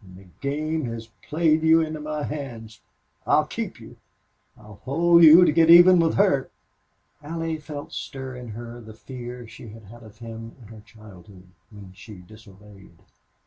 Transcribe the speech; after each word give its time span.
"And 0.00 0.16
the 0.16 0.24
game 0.40 0.86
has 0.86 1.08
played 1.28 1.62
you 1.62 1.82
into 1.82 2.00
my 2.00 2.22
hands. 2.22 2.80
I'll 3.26 3.44
keep 3.44 3.78
you. 3.78 3.98
I'll 4.56 4.80
hold 4.84 5.22
you 5.22 5.44
to 5.44 5.52
get 5.52 5.68
even 5.68 6.00
with 6.00 6.14
her." 6.14 6.48
Allie 7.22 7.58
felt 7.58 7.92
stir 7.92 8.36
in 8.36 8.48
her 8.52 8.80
the 8.80 8.94
fear 8.94 9.46
she 9.46 9.68
had 9.68 9.82
had 9.84 10.02
of 10.02 10.16
him 10.20 10.56
in 10.62 10.68
her 10.68 10.80
childhood 10.80 11.48
when 11.70 11.92
she 11.92 12.14
disobeyed. 12.22 12.92